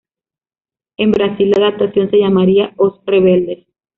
[0.97, 3.67] En Brasil, la adaptación se llamaría "Os Rebeldes".